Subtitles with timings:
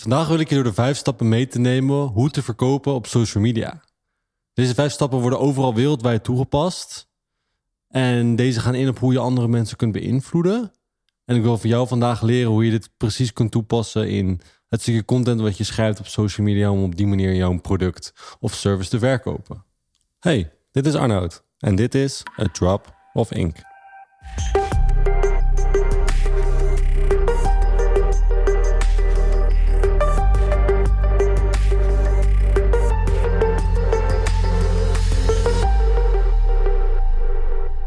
[0.00, 3.06] Vandaag wil ik je door de vijf stappen mee te nemen hoe te verkopen op
[3.06, 3.80] social media.
[4.52, 7.08] Deze vijf stappen worden overal wereldwijd toegepast.
[7.88, 10.72] En deze gaan in op hoe je andere mensen kunt beïnvloeden.
[11.24, 14.80] En ik wil van jou vandaag leren hoe je dit precies kunt toepassen in het
[14.80, 18.54] stukje content wat je schrijft op social media om op die manier jouw product of
[18.54, 19.64] service te verkopen.
[20.18, 23.56] Hey, dit is Arnoud en dit is A Drop of Ink.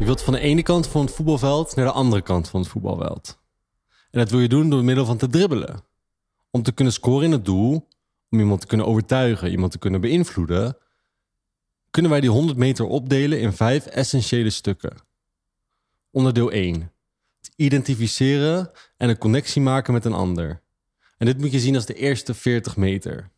[0.03, 2.69] Je wilt van de ene kant van het voetbalveld naar de andere kant van het
[2.69, 3.39] voetbalveld.
[4.11, 5.83] En dat wil je doen door middel van te dribbelen.
[6.51, 7.87] Om te kunnen scoren in het doel,
[8.29, 10.77] om iemand te kunnen overtuigen, iemand te kunnen beïnvloeden,
[11.89, 14.97] kunnen wij die 100 meter opdelen in vijf essentiële stukken.
[16.11, 16.91] Onderdeel 1.
[17.41, 20.61] Het identificeren en een connectie maken met een ander.
[21.17, 23.31] En dit moet je zien als de eerste 40 meter.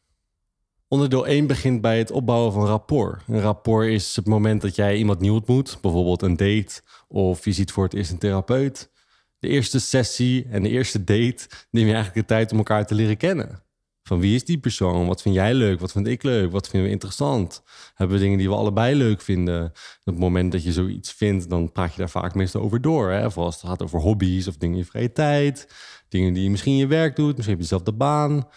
[0.87, 3.21] Onderdeel 1 begint bij het opbouwen van rapport.
[3.27, 7.51] Een rapport is het moment dat jij iemand nieuw ontmoet, bijvoorbeeld een date of je
[7.51, 8.91] ziet voor het eerst een therapeut.
[9.39, 12.95] De eerste sessie en de eerste date neem je eigenlijk de tijd om elkaar te
[12.95, 13.63] leren kennen.
[14.03, 15.07] Van wie is die persoon?
[15.07, 15.79] Wat vind jij leuk?
[15.79, 16.51] Wat vind ik leuk?
[16.51, 17.63] Wat vinden we interessant?
[17.93, 19.65] Hebben we dingen die we allebei leuk vinden?
[19.65, 23.11] Op het moment dat je zoiets vindt, dan praat je daar vaak meestal over door.
[23.11, 23.25] Hè?
[23.25, 25.67] Of als het gaat over hobby's of dingen in je vrije tijd.
[26.09, 27.35] Dingen die je misschien in je werk doet.
[27.35, 28.47] Misschien heb je zelf de baan.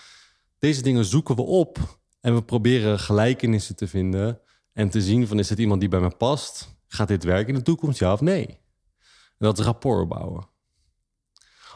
[0.59, 4.41] Deze dingen zoeken we op en we proberen gelijkenissen te vinden
[4.73, 6.77] en te zien van is het iemand die bij me past?
[6.87, 8.47] Gaat dit werken in de toekomst, ja of nee?
[8.47, 10.49] En dat rapport bouwen.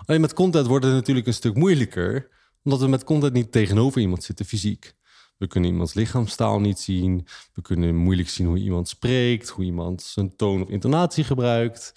[0.05, 2.29] Alleen met content wordt het natuurlijk een stuk moeilijker,
[2.63, 4.95] omdat we met content niet tegenover iemand zitten fysiek.
[5.39, 7.27] We kunnen iemands lichaamstaal niet zien.
[7.55, 11.95] We kunnen moeilijk zien hoe iemand spreekt, hoe iemand zijn toon of intonatie gebruikt.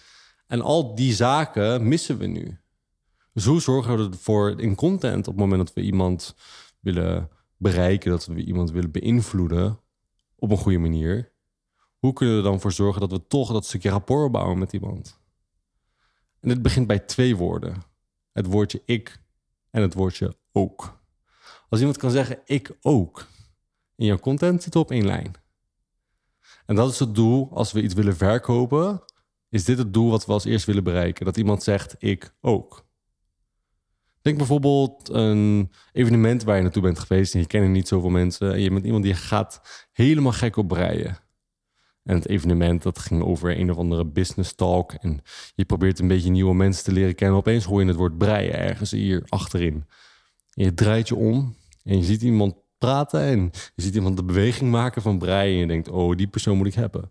[0.47, 2.59] En al die zaken missen we nu.
[3.33, 6.35] Dus hoe zorgen we ervoor in content op het moment dat we iemand
[6.79, 9.79] willen bereiken, dat we iemand willen beïnvloeden
[10.35, 11.31] op een goede manier,
[11.97, 14.73] hoe kunnen we er dan voor zorgen dat we toch dat stukje rapport bouwen met
[14.73, 15.19] iemand?
[16.39, 17.83] En dit begint bij twee woorden:
[18.31, 19.21] het woordje ik
[19.69, 21.03] en het woordje ook.
[21.69, 23.27] Als iemand kan zeggen ik ook
[23.95, 25.33] in jouw content, zit op één lijn.
[26.65, 29.03] En dat is het doel als we iets willen verkopen.
[29.49, 31.25] Is dit het doel wat we als eerst willen bereiken?
[31.25, 32.84] Dat iemand zegt ik ook.
[34.25, 38.53] Denk bijvoorbeeld een evenement waar je naartoe bent geweest en je kent niet zoveel mensen.
[38.53, 41.17] En je bent iemand die gaat helemaal gek op breien.
[42.03, 44.93] En het evenement dat ging over een of andere business talk.
[44.93, 45.21] En
[45.55, 47.37] je probeert een beetje nieuwe mensen te leren kennen.
[47.37, 49.85] Opeens hoor je het woord breien ergens hier achterin.
[50.53, 53.21] En je draait je om en je ziet iemand praten.
[53.21, 55.53] En je ziet iemand de beweging maken van breien.
[55.53, 57.01] En je denkt, oh, die persoon moet ik hebben.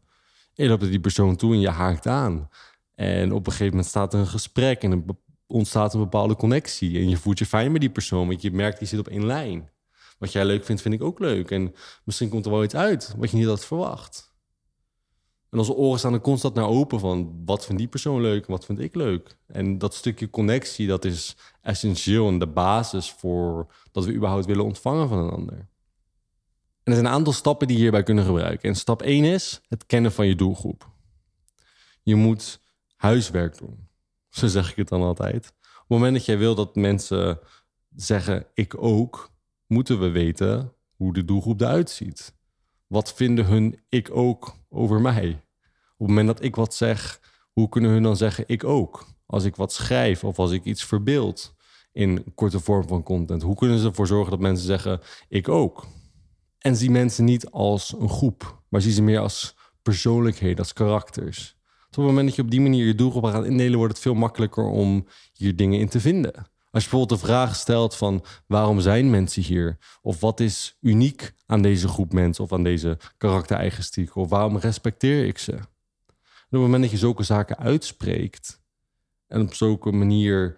[0.54, 2.48] En je loopt naar die persoon toe en je haakt aan.
[2.94, 4.82] En op een gegeven moment staat er een gesprek.
[4.82, 5.04] En een
[5.46, 6.98] ontstaat een bepaalde connectie.
[6.98, 9.26] En je voelt je fijn met die persoon, want je merkt die zit op één
[9.26, 9.70] lijn.
[10.18, 11.50] Wat jij leuk vindt, vind ik ook leuk.
[11.50, 11.74] En
[12.04, 14.32] misschien komt er wel iets uit wat je niet had verwacht.
[15.50, 18.52] En onze oren staan er constant naar open van wat vindt die persoon leuk en
[18.52, 19.36] wat vind ik leuk.
[19.46, 24.64] En dat stukje connectie, dat is essentieel en de basis voor dat we überhaupt willen
[24.64, 25.56] ontvangen van een ander.
[25.56, 28.68] En er zijn een aantal stappen die je hierbij kunnen gebruiken.
[28.68, 30.90] En stap 1 is het kennen van je doelgroep.
[32.02, 32.60] Je moet
[32.96, 33.83] huiswerk doen.
[34.38, 35.46] Zo zeg ik het dan altijd.
[35.46, 37.38] Op het moment dat jij wil dat mensen
[37.96, 39.30] zeggen ik ook,
[39.66, 42.34] moeten we weten hoe de doelgroep eruit ziet.
[42.86, 45.28] Wat vinden hun ik ook over mij?
[45.92, 47.20] Op het moment dat ik wat zeg,
[47.52, 49.06] hoe kunnen hun dan zeggen ik ook?
[49.26, 51.54] Als ik wat schrijf of als ik iets verbeeld
[51.92, 55.86] in korte vorm van content, hoe kunnen ze ervoor zorgen dat mensen zeggen ik ook?
[56.58, 61.56] En zie mensen niet als een groep, maar zie ze meer als persoonlijkheden, als karakters
[61.98, 64.14] op het moment dat je op die manier je doelgroep gaat indelen, wordt het veel
[64.14, 66.34] makkelijker om hier dingen in te vinden.
[66.70, 69.78] Als je bijvoorbeeld de vraag stelt van waarom zijn mensen hier?
[70.02, 74.22] Of wat is uniek aan deze groep mensen of aan deze karaktereigenschappen?
[74.22, 75.52] Of waarom respecteer ik ze?
[75.52, 78.62] Op het moment dat je zulke zaken uitspreekt
[79.26, 80.56] en op zulke manier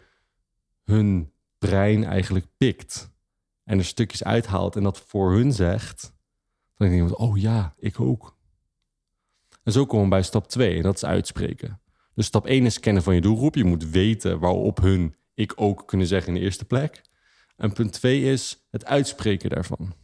[0.84, 3.10] hun brein eigenlijk pikt
[3.64, 6.12] en er stukjes uithaalt en dat voor hun zegt,
[6.76, 8.35] dan denk je, oh ja, ik ook.
[9.66, 11.80] En zo komen we bij stap 2, en dat is uitspreken.
[12.14, 13.54] Dus stap 1 is kennen van je doelgroep.
[13.54, 17.02] Je moet weten waarop hun ik ook kunnen zeggen in de eerste plek.
[17.56, 19.94] En punt 2 is het uitspreken daarvan.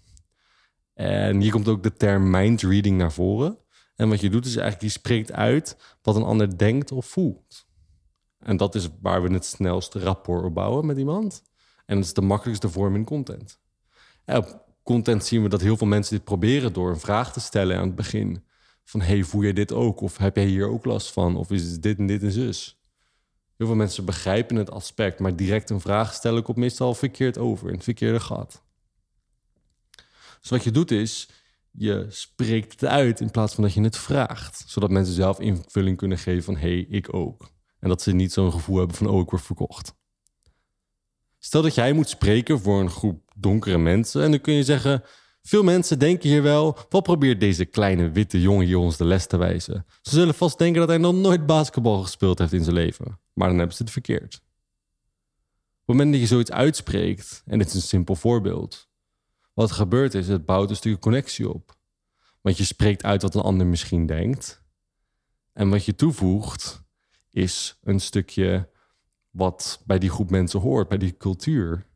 [0.94, 3.59] En hier komt ook de term mind reading naar voren.
[3.97, 7.67] En wat je doet is eigenlijk, je spreekt uit wat een ander denkt of voelt.
[8.38, 11.43] En dat is waar we het snelste rapport op bouwen met iemand.
[11.87, 13.61] En dat is de makkelijkste vorm in content.
[14.25, 17.41] En op content zien we dat heel veel mensen dit proberen door een vraag te
[17.41, 18.44] stellen aan het begin.
[18.84, 20.00] Van hey, voel je dit ook?
[20.00, 21.37] Of heb jij hier ook last van?
[21.37, 22.81] Of is dit en dit en zus?
[23.56, 27.69] Heel veel mensen begrijpen het aspect, maar direct een vraag stellen komt meestal verkeerd over,
[27.69, 28.62] in het verkeerde gat.
[30.40, 31.29] Dus wat je doet is,
[31.70, 34.64] je spreekt het uit in plaats van dat je het vraagt.
[34.67, 37.50] Zodat mensen zelf invulling kunnen geven van hey, ik ook.
[37.79, 39.94] En dat ze niet zo'n gevoel hebben van oh, ik word verkocht.
[41.38, 45.02] Stel dat jij moet spreken voor een groep donkere mensen en dan kun je zeggen,
[45.43, 49.27] veel mensen denken hier wel, wat probeert deze kleine witte jongen hier ons de les
[49.27, 49.87] te wijzen?
[50.03, 53.49] Ze zullen vast denken dat hij nog nooit basketbal gespeeld heeft in zijn leven, maar
[53.49, 54.35] dan hebben ze het verkeerd.
[55.83, 58.89] Op het moment dat je zoiets uitspreekt, en dit is een simpel voorbeeld,
[59.55, 61.77] wat er gebeurt is, het bouwt een stukje connectie op.
[62.41, 64.62] Want je spreekt uit wat een ander misschien denkt.
[65.53, 66.83] En wat je toevoegt,
[67.31, 68.71] is een stukje
[69.31, 71.87] wat bij die groep mensen hoort, bij die cultuur.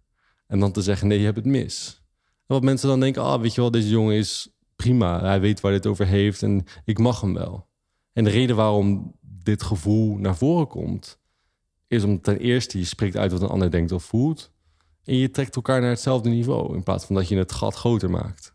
[0.47, 2.03] En dan te zeggen, nee, je hebt het mis.
[2.47, 5.21] Wat mensen dan denken, ah, weet je wel, deze jongen is prima.
[5.21, 7.69] Hij weet waar dit over heeft en ik mag hem wel.
[8.13, 11.19] En de reden waarom dit gevoel naar voren komt,
[11.87, 14.53] is om ten eerste, je spreekt uit wat een ander denkt of voelt.
[15.05, 18.11] En je trekt elkaar naar hetzelfde niveau, in plaats van dat je het gat groter
[18.11, 18.55] maakt.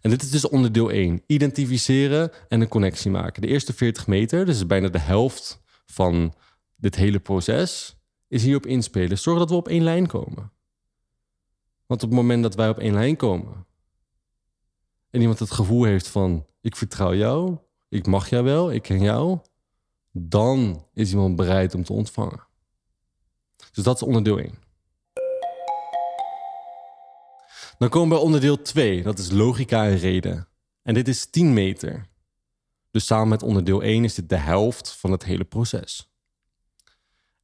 [0.00, 1.22] En dit is dus onderdeel 1.
[1.26, 3.42] Identificeren en een connectie maken.
[3.42, 6.34] De eerste 40 meter, dus bijna de helft van
[6.76, 7.96] dit hele proces,
[8.28, 9.18] is hierop inspelen.
[9.18, 10.52] Zorg dat we op één lijn komen.
[11.94, 13.66] Want op het moment dat wij op één lijn komen
[15.10, 17.58] en iemand het gevoel heeft van ik vertrouw jou,
[17.88, 19.38] ik mag jou wel, ik ken jou,
[20.10, 22.46] dan is iemand bereid om te ontvangen.
[23.72, 24.54] Dus dat is onderdeel 1.
[27.78, 30.48] Dan komen we bij onderdeel 2, dat is logica en reden.
[30.82, 32.08] En dit is 10 meter.
[32.90, 36.12] Dus samen met onderdeel 1 is dit de helft van het hele proces.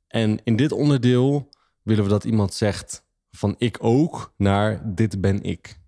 [0.06, 1.48] En in dit onderdeel
[1.82, 5.78] willen we dat iemand zegt van ik ook naar dit ben ik.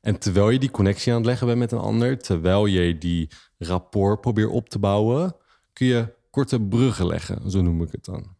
[0.00, 3.30] En terwijl je die connectie aan het leggen bent met een ander, terwijl je die
[3.58, 5.36] rapport probeert op te bouwen,
[5.72, 8.36] kun je korte bruggen leggen, zo noem ik het dan.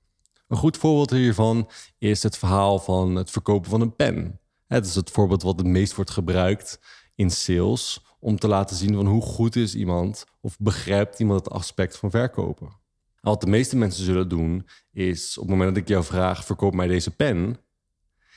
[0.48, 4.40] Een goed voorbeeld hiervan is het verhaal van het verkopen van een pen.
[4.66, 6.80] Het is het voorbeeld wat het meest wordt gebruikt
[7.14, 11.54] in sales om te laten zien van hoe goed is iemand of begrijpt iemand het
[11.54, 12.84] aspect van verkopen.
[13.20, 16.74] wat de meeste mensen zullen doen is op het moment dat ik jou vraag verkoop
[16.74, 17.58] mij deze pen,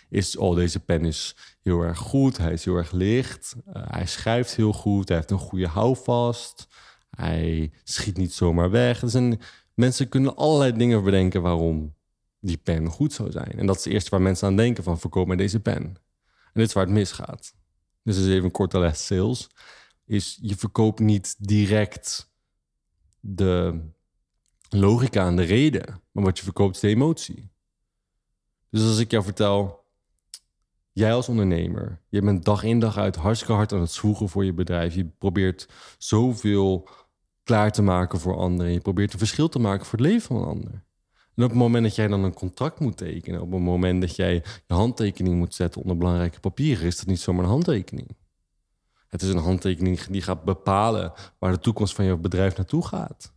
[0.09, 4.05] is oh deze pen is heel erg goed, hij is heel erg licht, uh, hij
[4.05, 6.67] schrijft heel goed, hij heeft een goede houvast,
[7.09, 8.99] hij schiet niet zomaar weg.
[8.99, 9.37] Dus
[9.73, 11.95] mensen kunnen allerlei dingen bedenken waarom
[12.39, 13.51] die pen goed zou zijn.
[13.51, 15.83] En dat is het eerste waar mensen aan denken van verkoop mij deze pen.
[15.83, 15.95] En
[16.53, 17.53] dit is waar het misgaat.
[18.03, 19.49] Dus is even een korte les sales.
[20.05, 22.31] Is je verkoopt niet direct
[23.19, 23.81] de
[24.69, 27.51] logica en de reden, maar wat je verkoopt is de emotie.
[28.69, 29.78] Dus als ik jou vertel,
[30.99, 34.45] jij als ondernemer, je bent dag in dag uit hartstikke hard aan het zwoegen voor
[34.45, 34.95] je bedrijf.
[34.95, 35.67] Je probeert
[35.97, 36.87] zoveel
[37.43, 38.71] klaar te maken voor anderen.
[38.71, 40.71] Je probeert een verschil te maken voor het leven van een ander.
[41.35, 44.15] En op het moment dat jij dan een contract moet tekenen, op het moment dat
[44.15, 44.33] jij
[44.67, 48.17] je handtekening moet zetten onder belangrijke papieren, is dat niet zomaar een handtekening.
[49.07, 53.33] Het is een handtekening die gaat bepalen waar de toekomst van je bedrijf naartoe gaat.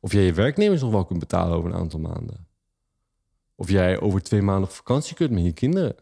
[0.00, 2.46] Of jij je werknemers nog wel kunt betalen over een aantal maanden.
[3.54, 5.96] Of jij over twee maanden op vakantie kunt met je kinderen.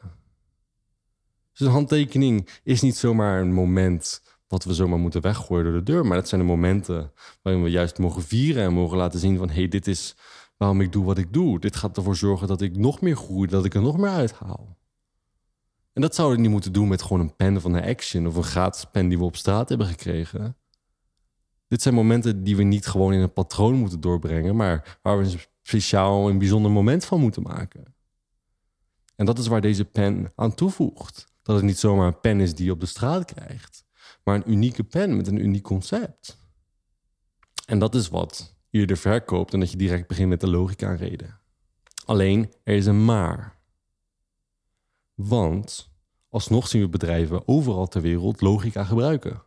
[1.56, 5.82] Dus een handtekening is niet zomaar een moment wat we zomaar moeten weggooien door de
[5.82, 6.06] deur.
[6.06, 7.12] Maar dat zijn de momenten
[7.42, 10.16] waarin we juist mogen vieren en mogen laten zien van hé, hey, dit is
[10.56, 11.60] waarom ik doe wat ik doe.
[11.60, 14.78] Dit gaat ervoor zorgen dat ik nog meer groei, dat ik er nog meer uithaal.
[15.92, 18.36] En dat zouden we niet moeten doen met gewoon een pen van de Action of
[18.36, 20.56] een gratis pen die we op straat hebben gekregen.
[21.68, 25.24] Dit zijn momenten die we niet gewoon in een patroon moeten doorbrengen, maar waar we
[25.24, 27.94] een speciaal en bijzonder moment van moeten maken.
[29.14, 31.34] En dat is waar deze pen aan toevoegt.
[31.46, 33.84] Dat het niet zomaar een pen is die je op de straat krijgt,
[34.24, 36.38] maar een unieke pen met een uniek concept.
[37.66, 40.96] En dat is wat eerder verkoopt en dat je direct begint met de logica aan
[40.96, 41.40] reden.
[42.04, 43.60] Alleen, er is een maar.
[45.14, 45.90] Want
[46.28, 49.42] alsnog zien we bedrijven overal ter wereld logica gebruiken.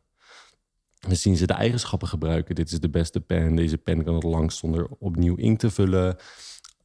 [1.00, 2.56] We zien ze de eigenschappen gebruiken.
[2.56, 3.56] Dit is de beste pen.
[3.56, 6.18] Deze pen kan het langst zonder opnieuw inkt te vullen.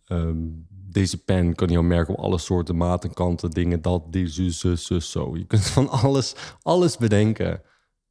[0.05, 0.47] Ehm,
[0.95, 4.99] deze pen kan jou merken op alle soorten maten, kanten, dingen, dat, die, zo, zo,
[4.99, 5.37] zo.
[5.37, 7.63] Je kunt van alles, alles bedenken.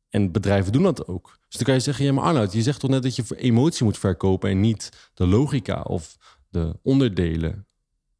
[0.10, 1.38] En bedrijven doen dat ook.
[1.48, 3.84] Dus dan kan je zeggen, ja maar Arnoud, je zegt toch net dat je emotie
[3.84, 6.18] moet verkopen en niet de logica of
[6.50, 7.68] de onderdelen.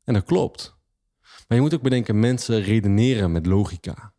[0.04, 0.78] En dat klopt.
[1.20, 4.14] Maar je moet ook bedenken, mensen redeneren met logica.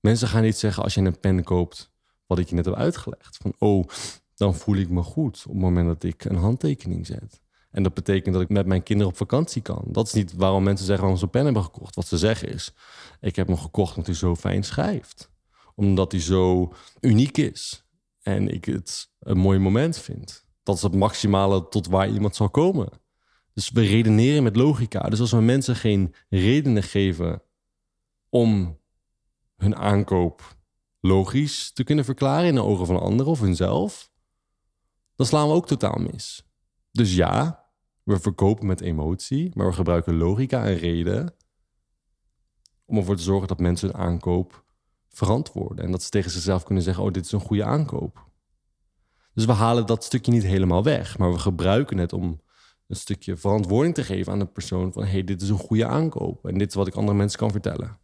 [0.00, 1.92] Mensen gaan niet zeggen als je een pen koopt,
[2.26, 3.36] wat ik je net heb uitgelegd.
[3.36, 3.88] Van, oh,
[4.34, 7.43] dan voel ik me goed op het moment dat ik een handtekening zet.
[7.74, 9.84] En dat betekent dat ik met mijn kinderen op vakantie kan.
[9.86, 11.94] Dat is niet waarom mensen zeggen waarom ze een pen hebben gekocht.
[11.94, 12.72] Wat ze zeggen is,
[13.20, 15.32] ik heb hem gekocht omdat hij zo fijn schrijft
[15.74, 17.84] omdat hij zo uniek is.
[18.22, 20.46] En ik het een mooi moment vind.
[20.62, 22.88] Dat is het maximale tot waar iemand zal komen.
[23.54, 25.00] Dus we redeneren met logica.
[25.00, 27.42] Dus als we mensen geen redenen geven
[28.28, 28.80] om
[29.56, 30.56] hun aankoop
[31.00, 34.10] logisch te kunnen verklaren in de ogen van anderen of hunzelf,
[35.16, 36.44] dan slaan we ook totaal mis.
[36.90, 37.63] Dus ja,
[38.04, 41.34] we verkopen met emotie, maar we gebruiken logica en reden
[42.84, 44.64] om ervoor te zorgen dat mensen hun aankoop
[45.08, 45.84] verantwoorden.
[45.84, 48.32] En dat ze tegen zichzelf kunnen zeggen: Oh, dit is een goede aankoop.
[49.34, 52.42] Dus we halen dat stukje niet helemaal weg, maar we gebruiken het om
[52.86, 56.46] een stukje verantwoording te geven aan de persoon van hey, dit is een goede aankoop
[56.46, 57.98] en dit is wat ik andere mensen kan vertellen.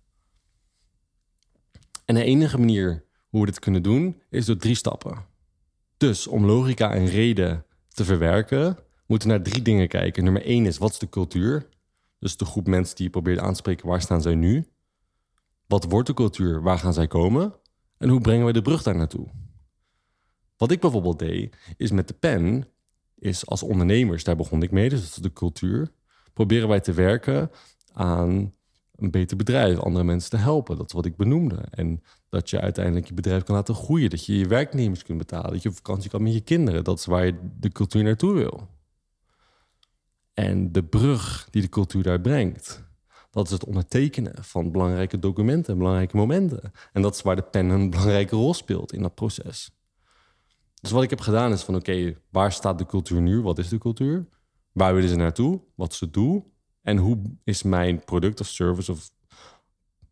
[2.05, 5.27] En de enige manier hoe we dit kunnen doen is door drie stappen.
[5.97, 8.79] Dus om logica en reden te verwerken,
[9.11, 10.25] moeten naar drie dingen kijken.
[10.25, 11.69] Nummer één is wat is de cultuur?
[12.19, 14.69] Dus de groep mensen die je probeert aan te spreken, waar staan zij nu?
[15.67, 16.63] Wat wordt de cultuur?
[16.63, 17.55] Waar gaan zij komen?
[17.99, 19.27] En hoe brengen we de brug daar naartoe?
[20.57, 22.67] Wat ik bijvoorbeeld deed, is met de pen,
[23.19, 25.93] is als ondernemers, daar begon ik mee, dus dat is de cultuur,
[26.33, 27.51] proberen wij te werken
[27.93, 28.55] aan
[28.97, 30.77] een beter bedrijf, andere mensen te helpen.
[30.77, 31.65] Dat is wat ik benoemde.
[31.71, 35.51] En dat je uiteindelijk je bedrijf kan laten groeien, dat je je werknemers kunt betalen,
[35.53, 36.85] dat je op vakantie kan met je kinderen.
[36.85, 38.69] Dat is waar je de cultuur naartoe wil.
[40.41, 42.85] En de brug die de cultuur daar brengt,
[43.31, 46.73] dat is het ondertekenen van belangrijke documenten, belangrijke momenten.
[46.93, 49.71] En dat is waar de pen een belangrijke rol speelt in dat proces.
[50.81, 53.41] Dus wat ik heb gedaan is van oké, waar staat de cultuur nu?
[53.41, 54.29] Wat is de cultuur?
[54.73, 55.61] Waar willen ze naartoe?
[55.75, 56.19] Wat is het?
[56.83, 59.11] En hoe is mijn product of service of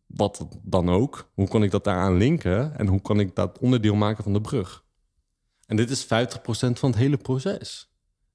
[0.05, 3.95] wat dan ook, hoe kan ik dat daaraan linken en hoe kan ik dat onderdeel
[3.95, 4.85] maken van de brug?
[5.65, 6.07] En dit is 50%
[6.49, 7.88] van het hele proces.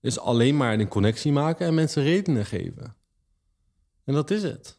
[0.05, 2.97] Is alleen maar een connectie maken en mensen redenen geven.
[4.05, 4.79] En dat is het.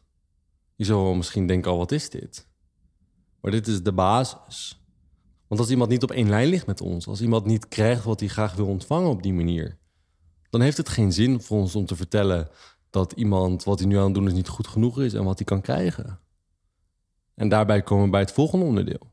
[0.74, 2.48] Je zou wel misschien denken, al oh, wat is dit?
[3.40, 4.80] Maar dit is de basis.
[5.46, 8.20] Want als iemand niet op één lijn ligt met ons, als iemand niet krijgt wat
[8.20, 9.78] hij graag wil ontvangen op die manier,
[10.50, 12.48] dan heeft het geen zin voor ons om te vertellen
[12.90, 15.36] dat iemand wat hij nu aan het doen is niet goed genoeg is en wat
[15.36, 16.20] hij kan krijgen.
[17.34, 19.10] En daarbij komen we bij het volgende onderdeel.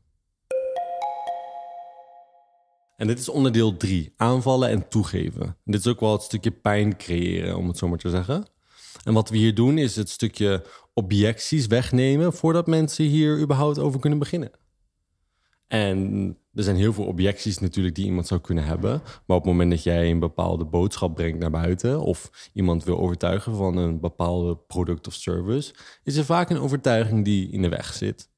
[2.96, 5.56] En dit is onderdeel drie: aanvallen en toegeven.
[5.64, 8.46] dit is ook wel het stukje pijn creëren, om het zo maar te zeggen.
[9.04, 14.00] En wat we hier doen is het stukje objecties wegnemen voordat mensen hier überhaupt over
[14.00, 14.50] kunnen beginnen.
[15.66, 19.02] En er zijn heel veel objecties natuurlijk die iemand zou kunnen hebben.
[19.26, 22.00] Maar op het moment dat jij een bepaalde boodschap brengt naar buiten...
[22.00, 25.74] of iemand wil overtuigen van een bepaalde product of service...
[26.02, 28.28] is er vaak een overtuiging die in de weg zit.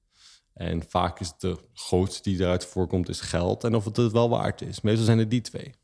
[0.56, 3.64] En vaak is de grootste die eruit voorkomt is geld...
[3.64, 4.80] en of het het wel waard is.
[4.80, 5.74] Meestal zijn het die twee.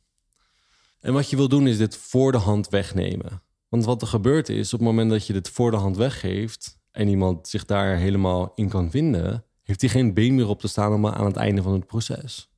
[1.00, 3.42] En wat je wil doen is dit voor de hand wegnemen.
[3.68, 6.78] Want wat er gebeurt is, op het moment dat je dit voor de hand weggeeft...
[6.90, 10.68] en iemand zich daar helemaal in kan vinden heeft hij geen been meer op te
[10.68, 12.50] staan om aan het einde van het proces.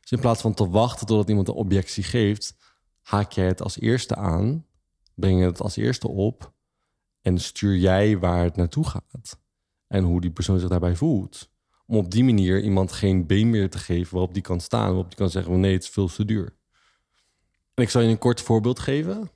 [0.00, 2.56] Dus in plaats van te wachten totdat iemand een objectie geeft,
[3.02, 4.66] haak jij het als eerste aan,
[5.14, 6.52] breng je het als eerste op
[7.22, 9.38] en stuur jij waar het naartoe gaat
[9.88, 11.50] en hoe die persoon zich daarbij voelt.
[11.86, 15.08] Om op die manier iemand geen been meer te geven waarop die kan staan, waarop
[15.08, 16.56] die kan zeggen van nee, het is veel te duur.
[17.74, 19.30] En ik zal je een kort voorbeeld geven,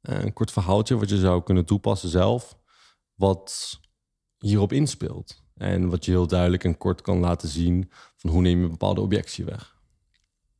[0.00, 2.58] eh, een kort verhaaltje wat je zou kunnen toepassen zelf,
[3.14, 3.80] wat
[4.38, 5.44] hierop inspeelt.
[5.56, 8.70] En wat je heel duidelijk en kort kan laten zien van hoe neem je een
[8.70, 9.76] bepaalde objectie weg.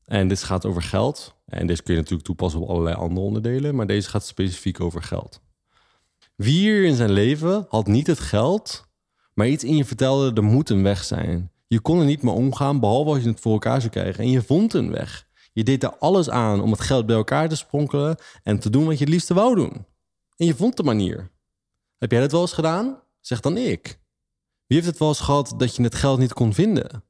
[0.04, 1.34] En dit gaat over geld.
[1.46, 5.02] En deze kun je natuurlijk toepassen op allerlei andere onderdelen, maar deze gaat specifiek over
[5.02, 5.40] geld.
[6.36, 8.85] Wie hier in zijn leven had niet het geld,
[9.36, 11.50] maar iets in je vertelde, er moet een weg zijn.
[11.66, 14.24] Je kon er niet meer omgaan, behalve als je het voor elkaar zou krijgen.
[14.24, 15.28] En je vond een weg.
[15.52, 18.84] Je deed er alles aan om het geld bij elkaar te spronkelen en te doen
[18.84, 19.86] wat je het liefste wou doen.
[20.36, 21.30] En je vond de manier.
[21.98, 23.02] Heb jij dat wel eens gedaan?
[23.20, 23.98] Zeg dan ik.
[24.66, 27.04] Wie heeft het wel eens gehad dat je het geld niet kon vinden?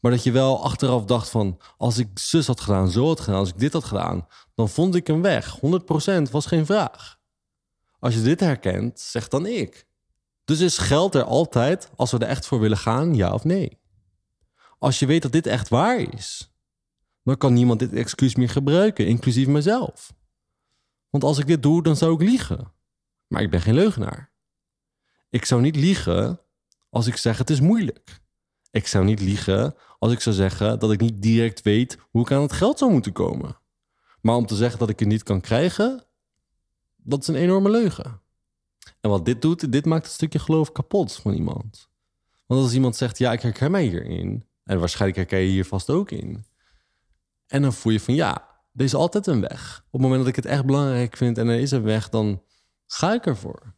[0.00, 1.60] Maar dat je wel achteraf dacht van...
[1.76, 4.26] als ik zus had gedaan, zo had gedaan, als ik dit had gedaan...
[4.54, 5.58] dan vond ik hem weg.
[5.58, 7.18] 100% was geen vraag.
[7.98, 9.88] Als je dit herkent, zeg dan ik.
[10.44, 13.78] Dus is geld er altijd als we er echt voor willen gaan, ja of nee?
[14.78, 16.54] Als je weet dat dit echt waar is...
[17.24, 20.12] dan kan niemand dit excuus meer gebruiken, inclusief mezelf.
[21.10, 22.72] Want als ik dit doe, dan zou ik liegen.
[23.26, 24.30] Maar ik ben geen leugenaar.
[25.30, 26.40] Ik zou niet liegen
[26.90, 28.20] als ik zeg het is moeilijk.
[28.70, 32.32] Ik zou niet liegen als ik zou zeggen dat ik niet direct weet hoe ik
[32.32, 33.58] aan het geld zou moeten komen.
[34.20, 36.04] Maar om te zeggen dat ik het niet kan krijgen,
[36.96, 38.19] dat is een enorme leugen.
[39.00, 41.88] En wat dit doet, dit maakt het stukje geloof kapot van iemand.
[42.46, 45.90] Want als iemand zegt, ja, ik herken mij hierin, en waarschijnlijk herken je hier vast
[45.90, 46.44] ook in.
[47.46, 49.82] En dan voel je van, ja, er is altijd een weg.
[49.86, 52.42] Op het moment dat ik het echt belangrijk vind en er is een weg, dan
[52.86, 53.74] ga ik ervoor.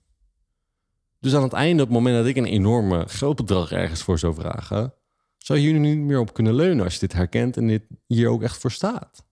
[1.20, 4.34] Dus aan het einde, op het moment dat ik een enorme geldbedrag ergens voor zou
[4.34, 4.94] vragen,
[5.38, 7.82] zou je hier nu niet meer op kunnen leunen als je dit herkent en dit
[8.06, 9.24] hier ook echt voor staat.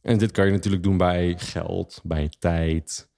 [0.00, 3.08] En dit kan je natuurlijk doen bij geld, bij tijd,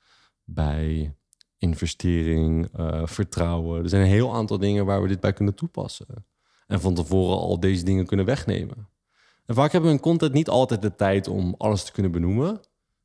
[0.47, 1.15] bij
[1.59, 3.83] investering, uh, vertrouwen.
[3.83, 6.27] Er zijn een heel aantal dingen waar we dit bij kunnen toepassen.
[6.67, 8.89] En van tevoren al deze dingen kunnen wegnemen.
[9.47, 12.61] En vaak hebben we in content niet altijd de tijd om alles te kunnen benoemen.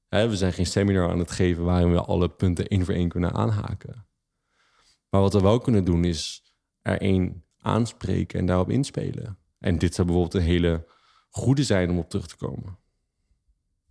[0.09, 3.33] we zijn geen seminar aan het geven waarin we alle punten één voor één kunnen
[3.33, 4.07] aanhaken.
[5.09, 9.37] Maar wat we wel kunnen doen is er één aanspreken en daarop inspelen.
[9.59, 10.87] En dit zou bijvoorbeeld een hele
[11.29, 12.79] goede zijn om op terug te komen.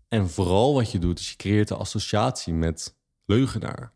[0.08, 2.98] En vooral wat je doet, is je creëert de associatie met
[3.30, 3.92] leugenaar.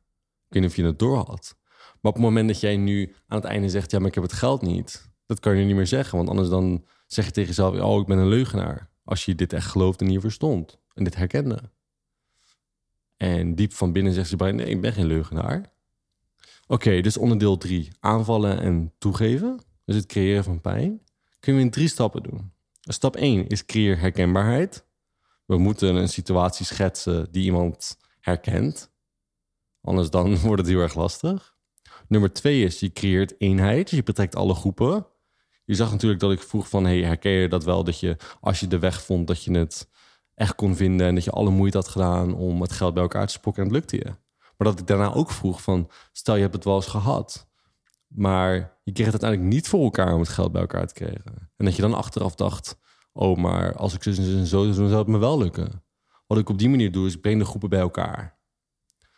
[0.46, 1.56] Ik weet niet of je het door had.
[1.78, 4.24] Maar op het moment dat jij nu aan het einde zegt, ja, maar ik heb
[4.24, 5.10] het geld niet.
[5.26, 8.06] Dat kan je niet meer zeggen, want anders dan zeg je tegen jezelf, oh, ik
[8.06, 8.90] ben een leugenaar.
[9.04, 11.72] Als je dit echt gelooft en hier verstond en dit herkende.
[13.16, 15.72] En diep van binnen zegt ze bij, nee, ik ben geen leugenaar.
[16.66, 19.60] Oké, dus onderdeel drie, aanvallen en toegeven.
[19.84, 21.02] Dus het creëren van pijn.
[21.40, 22.52] Kunnen we in drie stappen doen.
[22.80, 24.86] Stap 1 is creëer herkenbaarheid.
[25.44, 28.92] We moeten een situatie schetsen die iemand herkent.
[29.84, 31.56] Anders dan wordt het heel erg lastig.
[32.08, 33.88] Nummer twee is je creëert eenheid.
[33.88, 35.06] Dus je betrekt alle groepen.
[35.64, 36.84] Je zag natuurlijk dat ik vroeg van...
[36.84, 39.26] Hey, herken je dat wel dat je als je de weg vond...
[39.26, 39.88] dat je het
[40.34, 41.06] echt kon vinden...
[41.06, 43.62] en dat je alle moeite had gedaan om het geld bij elkaar te spokken...
[43.62, 44.04] en het lukte je.
[44.56, 45.90] Maar dat ik daarna ook vroeg van...
[46.12, 47.48] stel je hebt het wel eens gehad...
[48.06, 51.50] maar je kreeg het uiteindelijk niet voor elkaar om het geld bij elkaar te krijgen.
[51.56, 52.78] En dat je dan achteraf dacht...
[53.12, 55.82] oh, maar als ik zo en zo zou het me wel lukken.
[56.26, 58.42] Wat ik op die manier doe, is ik breng de groepen bij elkaar.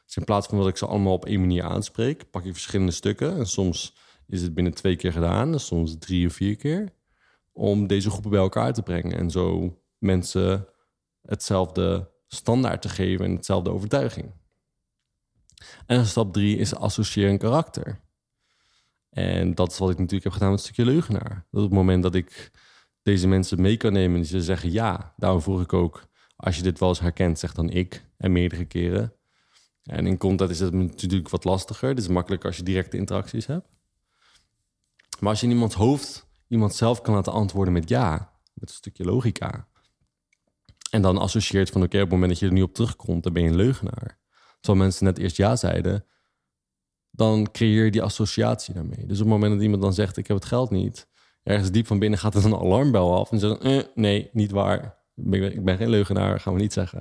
[0.07, 2.31] Dus in plaats van dat ik ze allemaal op één manier aanspreek...
[2.31, 3.95] pak je verschillende stukken en soms
[4.27, 6.93] is het binnen twee keer gedaan, soms drie of vier keer,
[7.53, 10.67] om deze groepen bij elkaar te brengen en zo mensen
[11.23, 14.33] hetzelfde standaard te geven en hetzelfde overtuiging.
[15.87, 18.01] En stap drie is associëren een karakter.
[19.11, 21.47] En dat is wat ik natuurlijk heb gedaan met het stukje leugenaar.
[21.51, 22.51] Dat op het moment dat ik
[23.03, 26.63] deze mensen mee kan nemen en ze zeggen ja, daarom vroeg ik ook, als je
[26.63, 29.16] dit wel eens herkent, zeg dan ik en meerdere keren.
[29.87, 31.89] En in content is het natuurlijk wat lastiger.
[31.89, 33.69] Het is makkelijker als je directe interacties hebt.
[35.21, 38.75] Maar als je in iemands hoofd iemand zelf kan laten antwoorden met ja, met een
[38.75, 39.69] stukje logica.
[40.91, 43.33] En dan associeert van oké, op het moment dat je er nu op terugkomt, dan
[43.33, 44.19] ben je een leugenaar.
[44.61, 46.05] Terwijl mensen net eerst ja zeiden,
[47.11, 49.07] dan creëer je die associatie daarmee.
[49.07, 51.09] Dus op het moment dat iemand dan zegt, ik heb het geld niet,
[51.43, 54.99] ergens diep van binnen gaat er een alarmbel af en zegt, eh, nee, niet waar.
[55.15, 57.01] Ik ben geen leugenaar, gaan we niet zeggen.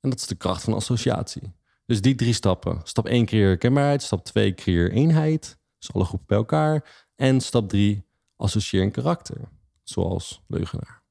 [0.00, 1.52] En dat is de kracht van associatie.
[1.90, 2.80] Dus die drie stappen.
[2.84, 4.02] Stap 1 creëer kenbaarheid.
[4.02, 5.58] Stap 2 creëer eenheid.
[5.78, 7.06] Dus alle groepen bij elkaar.
[7.16, 9.48] En stap 3, associeer een karakter,
[9.82, 11.02] zoals leugenaar.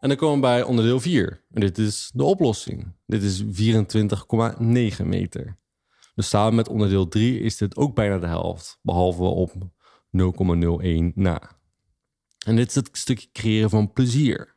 [0.00, 1.44] En dan komen we bij onderdeel 4.
[1.50, 2.94] En dit is de oplossing.
[3.06, 5.58] Dit is 24,9 meter.
[6.14, 11.58] Dus samen met onderdeel 3 is dit ook bijna de helft, behalve op 0,01 na.
[12.46, 14.56] En dit is het stukje creëren van plezier.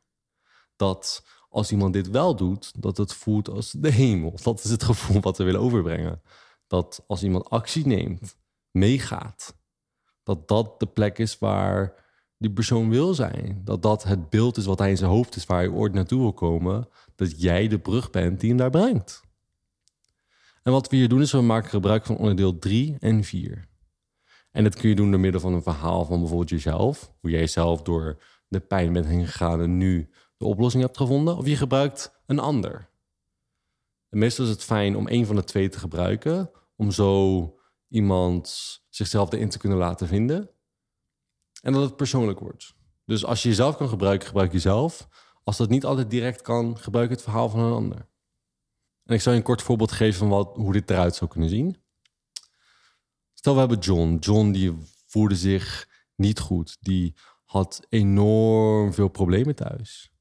[0.76, 4.34] Dat als iemand dit wel doet, dat het voelt als de hemel.
[4.44, 6.22] Dat is het gevoel wat we willen overbrengen
[6.70, 8.38] dat als iemand actie neemt,
[8.72, 9.58] meegaat,
[10.24, 11.94] dat dat de plek is waar
[12.38, 13.62] die persoon wil zijn.
[13.64, 16.20] Dat dat het beeld is wat hij in zijn hoofd is, waar hij ooit naartoe
[16.20, 16.88] wil komen.
[17.16, 19.22] Dat jij de brug bent die hem daar brengt.
[20.64, 23.68] En wat we hier doen is we maken gebruik van onderdeel 3 en 4.
[24.52, 27.14] En dat kun je doen door middel van een verhaal van bijvoorbeeld jezelf.
[27.20, 30.10] Hoe jij zelf door de pijn bent heen gegaan en nu
[30.40, 31.38] de oplossing hebt gevonden.
[31.38, 32.90] Of je gebruikt een ander.
[34.10, 38.48] En meestal is het fijn om een van de twee te gebruiken om zo iemand
[38.90, 40.50] zichzelf erin te kunnen laten vinden.
[41.62, 42.74] En dat het persoonlijk wordt.
[43.06, 45.08] Dus als je jezelf kan gebruiken, gebruik jezelf.
[45.44, 48.10] Als dat niet altijd direct kan, gebruik het verhaal van een ander.
[49.04, 51.50] En ik zal je een kort voorbeeld geven van wat, hoe dit eruit zou kunnen
[51.50, 51.78] zien.
[53.34, 54.18] Stel, we hebben John.
[54.20, 56.78] John die voelde zich niet goed.
[56.80, 60.12] Die had enorm veel problemen thuis.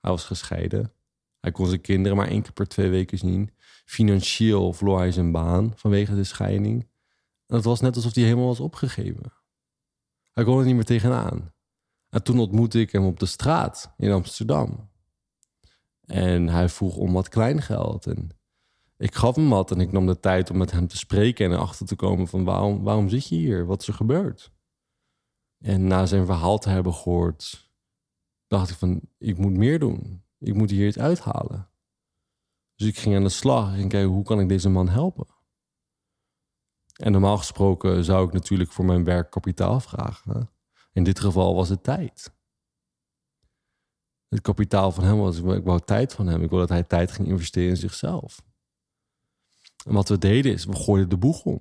[0.00, 0.92] Hij was gescheiden.
[1.40, 3.50] Hij kon zijn kinderen maar één keer per twee weken zien.
[3.84, 6.88] Financieel verloor hij zijn baan vanwege de scheiding.
[7.46, 9.32] Het was net alsof hij helemaal was opgegeven.
[10.32, 11.52] Hij kon er niet meer tegenaan.
[12.08, 14.90] En toen ontmoette ik hem op de straat in Amsterdam.
[16.04, 18.06] En hij vroeg om wat kleingeld.
[18.06, 18.30] En
[18.96, 21.52] ik gaf hem wat en ik nam de tijd om met hem te spreken en
[21.52, 23.66] erachter te komen van waarom, waarom zit je hier?
[23.66, 24.52] Wat is er gebeurd?
[25.58, 27.67] En na zijn verhaal te hebben gehoord,
[28.48, 30.22] dacht ik van ik moet meer doen.
[30.38, 31.70] Ik moet hier iets uithalen.
[32.74, 35.26] Dus ik ging aan de slag en kijken hoe kan ik deze man helpen.
[36.92, 40.50] En normaal gesproken zou ik natuurlijk voor mijn werk kapitaal vragen.
[40.92, 42.32] In dit geval was het tijd.
[44.28, 46.42] Het kapitaal van hem was, ik wou tijd van hem.
[46.42, 48.42] Ik wou dat hij tijd ging investeren in zichzelf.
[49.86, 51.60] En wat we deden is, we gooiden de boeg om.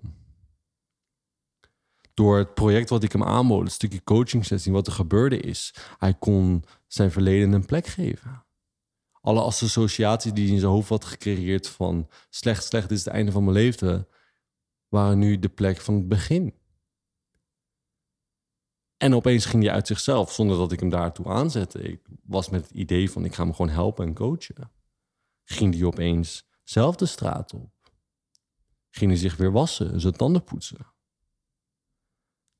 [2.17, 5.73] Door het project wat ik hem aanbood, het stukje coaching sessie, wat er gebeurde is,
[5.97, 8.45] hij kon zijn verleden een plek geven.
[9.21, 13.32] Alle associaties die hij in zijn hoofd had gecreëerd van slecht, slecht is het einde
[13.32, 14.08] van mijn leven,
[14.88, 16.53] waren nu de plek van het begin.
[18.97, 21.80] En opeens ging hij uit zichzelf, zonder dat ik hem daartoe aanzette.
[21.80, 24.71] Ik was met het idee van ik ga hem gewoon helpen en coachen.
[25.43, 27.71] Ging hij opeens zelf de straat op.
[28.89, 30.95] Ging hij zich weer wassen, zijn tanden poetsen.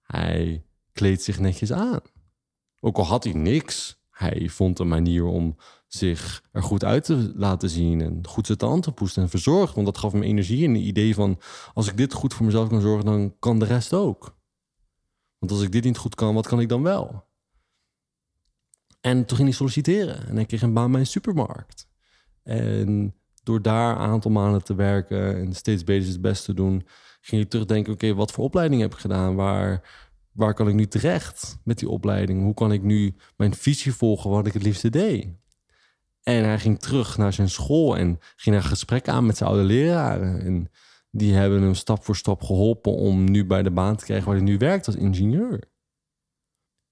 [0.08, 2.02] Hij kleedt zich netjes aan.
[2.80, 5.56] Ook al had hij niks, hij vond een manier om
[5.88, 9.76] zich er goed uit te laten zien en goed zijn tanden te poetsen en verzorgen.
[9.76, 11.39] Want dat gaf hem energie en een idee van
[11.74, 14.38] als ik dit goed voor mezelf kan zorgen, dan kan de rest ook.
[15.39, 17.26] Want als ik dit niet goed kan, wat kan ik dan wel?
[19.02, 21.88] En toen ging hij solliciteren en hij kreeg een baan bij een supermarkt.
[22.43, 26.88] En door daar een aantal maanden te werken en steeds beter het best te doen,
[27.28, 29.36] ging je terugdenken: oké, wat voor opleiding heb ik gedaan?
[29.36, 29.82] Waar,
[30.32, 32.42] waar kan ik nu terecht met die opleiding?
[32.42, 35.28] Hoe kan ik nu mijn visie volgen wat ik het liefste deed?
[36.24, 39.63] En hij ging terug naar zijn school en ging een gesprek aan met zijn oude
[39.63, 40.42] leraren.
[40.42, 40.72] En
[41.12, 44.36] die hebben hem stap voor stap geholpen om nu bij de baan te krijgen waar
[44.36, 45.63] hij nu werkt als ingenieur.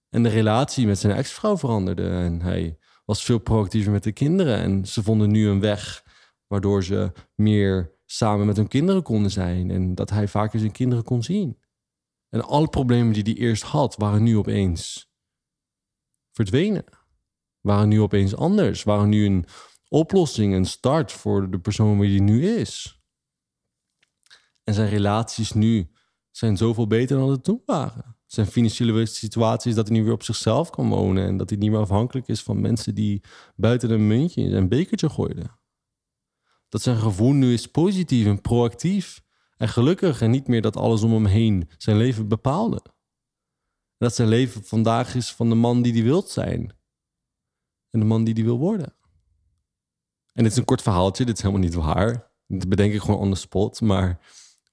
[0.09, 4.57] En de relatie met zijn ex-vrouw veranderde en hij was veel proactiever met de kinderen.
[4.57, 6.03] En ze vonden nu een weg
[6.47, 11.03] waardoor ze meer samen met hun kinderen konden zijn en dat hij vaker zijn kinderen
[11.03, 11.59] kon zien.
[12.29, 15.11] En alle problemen die hij eerst had, waren nu opeens
[16.31, 16.83] verdwenen.
[17.61, 18.83] Waren nu opeens anders.
[18.83, 19.45] Waren nu een
[19.87, 22.99] oplossing, een start voor de persoon wie hij nu is.
[24.63, 25.91] En zijn relaties nu
[26.31, 28.17] zijn zoveel beter dan het toen waren.
[28.25, 31.27] Zijn financiële situatie is dat hij nu weer op zichzelf kan wonen.
[31.27, 33.23] En dat hij niet meer afhankelijk is van mensen die
[33.55, 35.59] buiten een muntje in zijn bekertje gooiden.
[36.69, 39.23] Dat zijn gevoel nu is positief en proactief
[39.57, 40.21] en gelukkig.
[40.21, 42.81] En niet meer dat alles om hem heen zijn leven bepaalde.
[43.97, 46.73] dat zijn leven vandaag is van de man die hij wilt zijn.
[47.89, 48.95] En de man die hij wil worden.
[50.33, 52.31] En dit is een kort verhaaltje, dit is helemaal niet waar.
[52.47, 53.81] Dit bedenk ik gewoon on the spot.
[53.81, 54.19] Maar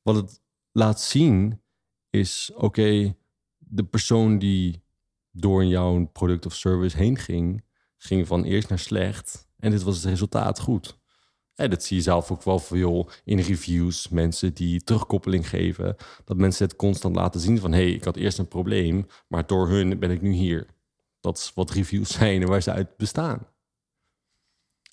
[0.03, 0.41] wat het
[0.73, 1.63] laat zien
[2.11, 3.17] is, oké,
[3.59, 4.85] de persoon die
[5.31, 7.65] door jouw product of service heen ging,
[7.97, 9.49] ging van eerst naar slecht.
[9.59, 11.01] En dit was het resultaat goed.
[11.55, 14.09] En dat zie je zelf ook wel veel in reviews.
[14.09, 15.97] Mensen die terugkoppeling geven.
[16.25, 17.73] Dat mensen het constant laten zien van...
[17.73, 20.67] hé, hey, ik had eerst een probleem, maar door hun ben ik nu hier.
[21.21, 23.47] Dat is wat reviews zijn en waar ze uit bestaan.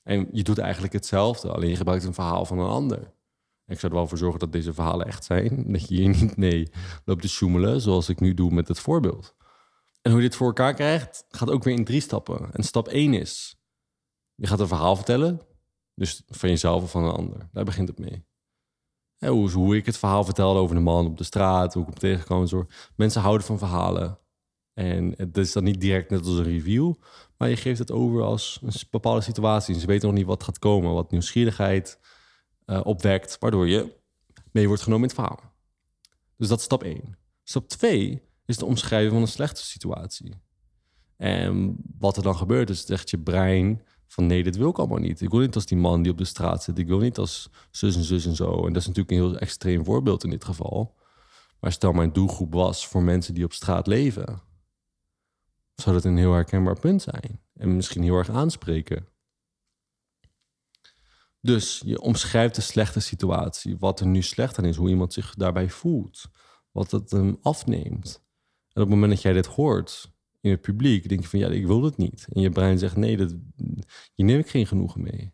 [0.04, 3.14] En je doet eigenlijk hetzelfde, alleen je gebruikt een verhaal van een ander
[3.70, 5.64] ik zou er wel voor zorgen dat deze verhalen echt zijn.
[5.72, 6.72] Dat je hier niet mee
[7.06, 9.36] loopt te sjoemelen, zoals ik nu doe met het voorbeeld.
[10.02, 12.50] En hoe je dit voor elkaar krijgt, gaat ook weer in drie stappen.
[12.54, 13.56] En stap één is,
[14.36, 15.42] je gaat een verhaal vertellen.
[16.00, 17.50] Dus van jezelf of van een ander.
[17.52, 18.26] Daar begint het mee.
[19.18, 21.98] hoe, hoe ik het verhaal vertelde over de man op de straat, hoe ik hem
[21.98, 22.48] tegenkwam.
[22.48, 22.68] Zo.
[22.96, 24.20] Mensen houden van verhalen.
[24.74, 26.94] En het is dan niet direct net als een review,
[27.38, 29.80] maar je geeft het over als een bepaalde situatie.
[29.80, 32.00] Ze weten nog niet wat gaat komen, wat nieuwsgierigheid,
[32.66, 33.96] uh, opwekt, waardoor je
[34.52, 35.54] mee wordt genomen in het verhaal.
[36.38, 37.18] Dus dat is stap 1.
[37.44, 40.42] Stap 2 is het omschrijven van een slechte situatie.
[41.18, 44.98] En wat er dan gebeurt, is echt je brein van nee, dit wil ik allemaal
[44.98, 45.22] niet.
[45.22, 46.78] Ik wil niet als die man die op de straat zit.
[46.78, 48.66] Ik wil niet als zus en zus en zo.
[48.66, 50.96] En dat is natuurlijk een heel extreem voorbeeld in dit geval.
[51.60, 54.42] Maar stel mijn doelgroep was voor mensen die op straat leven.
[55.76, 57.42] Zou dat een heel herkenbaar punt zijn.
[57.54, 59.08] En misschien heel erg aanspreken.
[61.42, 65.36] Dus je omschrijft de slechte situatie, wat er nu slecht aan is, hoe iemand zich
[65.36, 66.26] daarbij voelt,
[66.72, 68.24] wat het hem afneemt.
[68.70, 70.12] En op het moment dat jij dit hoort
[70.42, 72.28] in het publiek, denk je van ja, ik wil het niet.
[72.34, 73.36] En je brein zegt nee, dat,
[74.14, 75.34] hier neem ik geen genoegen mee.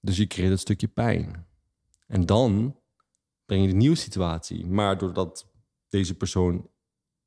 [0.00, 1.46] Dus je creëert een stukje pijn.
[2.06, 2.76] En dan
[3.44, 4.66] breng je de nieuwe situatie.
[4.66, 5.50] Maar doordat
[5.88, 6.70] deze persoon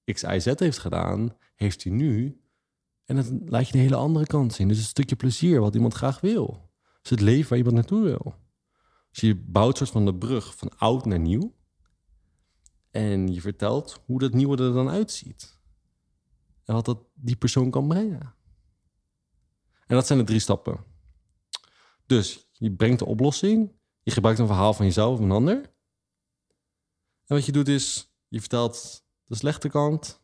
[0.04, 2.42] X, Y, Z heeft gedaan, heeft hij nu.
[3.06, 4.68] En dat laat je een hele andere kant zien.
[4.68, 6.68] Dus een stukje plezier wat iemand graag wil
[7.04, 8.36] is het leven waar iemand naartoe wil.
[9.10, 11.56] Dus je bouwt soort van de brug van oud naar nieuw.
[12.92, 15.57] En je vertelt hoe dat nieuwe er dan uitziet.
[16.68, 18.36] En wat dat die persoon kan brengen.
[19.86, 20.84] En dat zijn de drie stappen.
[22.06, 23.72] Dus je brengt de oplossing.
[24.04, 25.56] Je gebruikt een verhaal van jezelf of een ander.
[27.26, 30.22] En wat je doet is, je vertelt de slechte kant.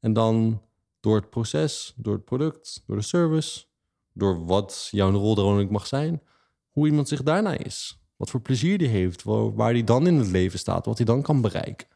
[0.00, 0.62] En dan
[1.00, 3.64] door het proces, door het product, door de service,
[4.12, 6.22] door wat jouw rol mag zijn,
[6.70, 8.00] hoe iemand zich daarna is.
[8.16, 11.22] Wat voor plezier die heeft, waar hij dan in het leven staat, wat hij dan
[11.22, 11.88] kan bereiken.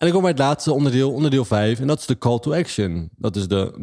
[0.00, 2.54] En ik kom bij het laatste onderdeel, onderdeel 5, en dat is de call to
[2.54, 3.10] action.
[3.16, 3.74] Dat is de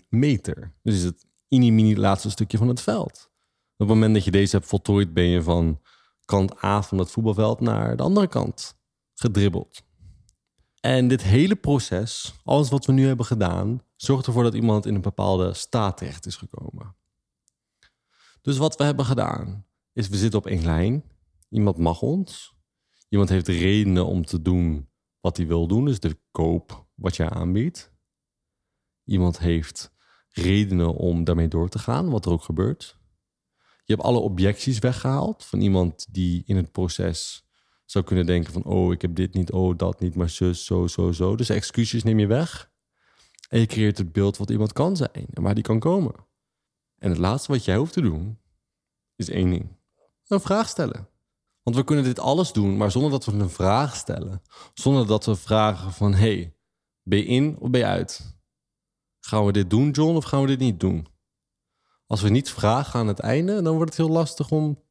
[0.00, 0.74] 0,1 meter.
[0.82, 3.30] Dus is het mini-mini laatste stukje van het veld.
[3.72, 5.80] Op het moment dat je deze hebt voltooid, ben je van
[6.24, 8.76] kant A van het voetbalveld naar de andere kant
[9.14, 9.82] gedribbeld.
[10.80, 14.94] En dit hele proces, alles wat we nu hebben gedaan, zorgt ervoor dat iemand in
[14.94, 16.96] een bepaalde staat terecht is gekomen.
[18.42, 21.04] Dus wat we hebben gedaan, is we zitten op één lijn.
[21.48, 22.56] Iemand mag ons.
[23.08, 24.87] Iemand heeft redenen om te doen
[25.20, 27.92] wat hij wil doen, dus de koop wat jij aanbiedt.
[29.04, 29.92] Iemand heeft
[30.28, 32.98] redenen om daarmee door te gaan, wat er ook gebeurt.
[33.84, 37.46] Je hebt alle objecties weggehaald van iemand die in het proces
[37.84, 38.64] zou kunnen denken van...
[38.64, 41.36] oh, ik heb dit niet, oh, dat niet, maar zus, zo, zo, zo.
[41.36, 42.70] Dus excuses neem je weg.
[43.48, 46.14] En je creëert het beeld wat iemand kan zijn en waar die kan komen.
[46.98, 48.38] En het laatste wat jij hoeft te doen,
[49.16, 49.76] is één ding.
[50.26, 51.07] Een vraag stellen.
[51.68, 54.42] Want we kunnen dit alles doen, maar zonder dat we een vraag stellen.
[54.74, 56.56] Zonder dat we vragen van, hey,
[57.02, 58.38] ben je in of ben je uit?
[59.20, 61.06] Gaan we dit doen, John, of gaan we dit niet doen?
[62.06, 64.82] Als we niets vragen aan het einde, dan wordt het heel lastig om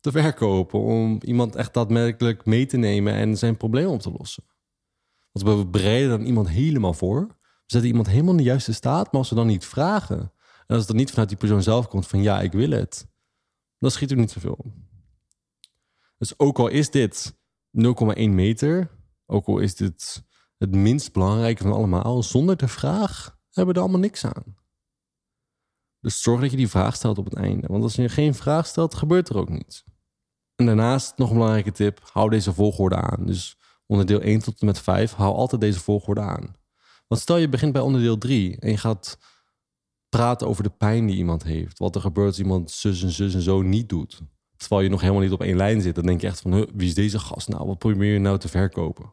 [0.00, 0.80] te verkopen.
[0.80, 4.44] Om iemand echt daadwerkelijk mee te nemen en zijn probleem op te lossen.
[5.32, 7.26] Want we bereiden dan iemand helemaal voor.
[7.26, 7.34] We
[7.66, 9.04] zetten iemand helemaal in de juiste staat.
[9.04, 10.18] Maar als we dan niet vragen.
[10.18, 13.08] En als het dan niet vanuit die persoon zelf komt van ja, ik wil het.
[13.78, 14.84] Dan schiet er niet zoveel.
[16.24, 17.36] Dus ook al is dit 0,1
[18.14, 18.90] meter.
[19.26, 20.24] Ook al is dit
[20.58, 22.22] het minst belangrijke van allemaal.
[22.22, 24.56] Zonder de vraag hebben we er allemaal niks aan.
[26.00, 27.66] Dus zorg dat je die vraag stelt op het einde.
[27.66, 29.84] Want als je geen vraag stelt, gebeurt er ook niets.
[30.54, 33.26] En daarnaast nog een belangrijke tip: hou deze volgorde aan.
[33.26, 33.56] Dus
[33.86, 36.56] onderdeel 1 tot en met 5, hou altijd deze volgorde aan.
[37.06, 39.18] Want stel je begint bij onderdeel 3 en je gaat
[40.08, 41.78] praten over de pijn die iemand heeft.
[41.78, 44.22] Wat er gebeurt als iemand zus en zus en zo niet doet.
[44.56, 45.94] Terwijl je nog helemaal niet op één lijn zit.
[45.94, 47.66] Dan denk je echt van, wie is deze gast nou?
[47.66, 49.12] Wat probeer je nou te verkopen?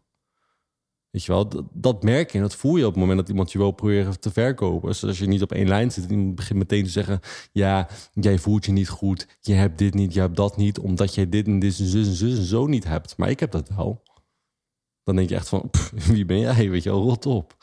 [1.12, 3.52] Weet je wel, dat, merk je en dat voel je op het moment dat iemand
[3.52, 4.90] je wil proberen te verkopen.
[4.90, 7.20] Dus als je niet op één lijn zit en iemand begint meteen te zeggen...
[7.52, 10.80] ja, jij voelt je niet goed, je hebt dit niet, je hebt dat niet...
[10.80, 13.18] omdat jij dit en dit en zus en zus en zo niet hebt.
[13.18, 14.04] Maar ik heb dat wel.
[15.04, 15.70] Dan denk je echt van,
[16.14, 16.70] wie ben jij?
[16.70, 17.56] Weet je wel, rot op.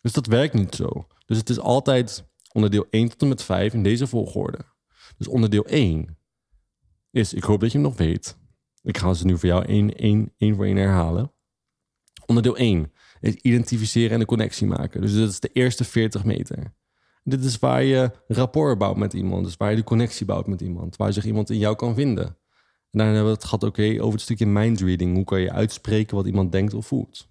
[0.00, 1.06] Dus dat werkt niet zo.
[1.26, 4.58] Dus het is altijd onderdeel 1 tot en met 5 in deze volgorde.
[5.16, 6.18] Dus onderdeel 1
[7.10, 8.38] is, ik hoop dat je hem nog weet.
[8.82, 11.32] Ik ga ze nu voor jou één, één, één voor één herhalen.
[12.26, 15.00] Onderdeel 1 is identificeren en een connectie maken.
[15.00, 16.74] Dus dat is de eerste 40 meter.
[17.24, 19.44] Dit is waar je rapport bouwt met iemand.
[19.44, 20.96] Dus waar je de connectie bouwt met iemand.
[20.96, 22.26] Waar zich iemand in jou kan vinden.
[22.26, 25.14] En daarna hebben we het gehad over het stukje mindreading.
[25.14, 27.28] Hoe kan je uitspreken wat iemand denkt of voelt?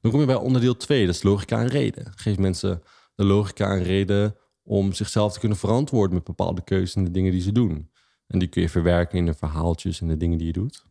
[0.00, 2.12] Dan kom je bij onderdeel 2, dat is logica en reden.
[2.16, 2.82] Geef mensen
[3.14, 7.32] de logica en reden om zichzelf te kunnen verantwoorden met bepaalde keuzes en de dingen
[7.32, 7.90] die ze doen.
[8.34, 10.86] En die kun je verwerken in de verhaaltjes en de dingen die je doet.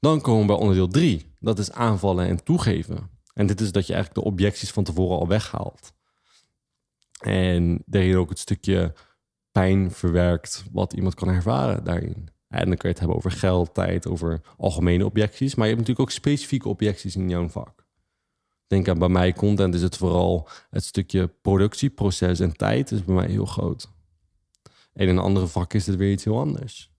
[0.00, 1.34] Dan komen we bij onderdeel 3.
[1.40, 3.10] Dat is aanvallen en toegeven.
[3.34, 5.92] En dit is dat je eigenlijk de objecties van tevoren al weghaalt.
[7.20, 8.92] En daarin ook het stukje
[9.52, 12.28] pijn verwerkt wat iemand kan ervaren daarin.
[12.48, 15.54] En dan kun je het hebben over geld, tijd, over algemene objecties.
[15.54, 17.86] Maar je hebt natuurlijk ook specifieke objecties in jouw vak.
[18.66, 23.14] Denk aan bij mij content is het vooral het stukje productieproces en tijd is bij
[23.14, 23.93] mij heel groot.
[24.94, 26.92] En in een andere vak is het weer iets heel anders.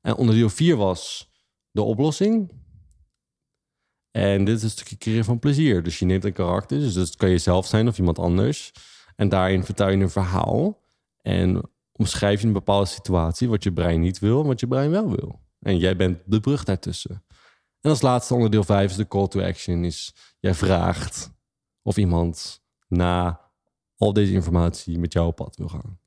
[0.00, 1.30] En onderdeel 4 was
[1.70, 2.52] de oplossing.
[4.10, 5.82] En dit is een stukje van plezier.
[5.82, 8.72] Dus je neemt een karakter, dus dat kan je zelf zijn of iemand anders.
[9.16, 10.84] En daarin vertel je een verhaal.
[11.22, 15.10] En omschrijf je een bepaalde situatie, wat je brein niet wil wat je brein wel
[15.10, 15.40] wil.
[15.60, 17.24] En jij bent de brug daartussen.
[17.80, 19.84] En als laatste onderdeel 5 is de call to action.
[19.84, 21.30] Is jij vraagt
[21.82, 23.40] of iemand na
[23.96, 25.98] al deze informatie met jou op pad wil gaan.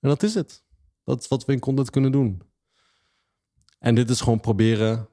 [0.00, 0.64] En dat is het.
[1.04, 2.42] Dat is wat we in content kunnen doen.
[3.78, 5.08] En dit is gewoon proberen,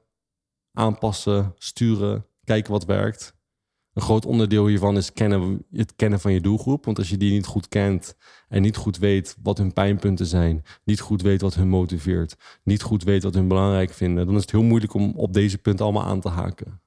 [0.72, 3.34] aanpassen, sturen, kijken wat werkt.
[3.92, 6.84] Een groot onderdeel hiervan is kennen, het kennen van je doelgroep.
[6.84, 8.16] Want als je die niet goed kent
[8.48, 12.82] en niet goed weet wat hun pijnpunten zijn, niet goed weet wat hun motiveert, niet
[12.82, 15.84] goed weet wat hun belangrijk vinden, dan is het heel moeilijk om op deze punten
[15.84, 16.82] allemaal aan te haken.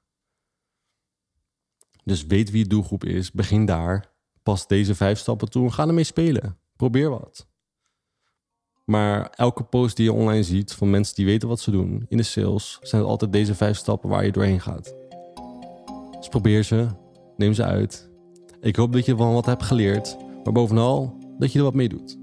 [2.04, 5.86] Dus weet wie je doelgroep is, begin daar, pas deze vijf stappen toe en ga
[5.86, 6.58] ermee spelen.
[6.76, 7.47] Probeer wat.
[8.88, 12.16] Maar elke post die je online ziet van mensen die weten wat ze doen in
[12.16, 14.94] de sales, zijn het altijd deze vijf stappen waar je doorheen gaat.
[16.18, 16.86] Dus probeer ze,
[17.36, 18.10] neem ze uit.
[18.60, 21.88] Ik hoop dat je van wat hebt geleerd, maar bovenal dat je er wat mee
[21.88, 22.17] doet.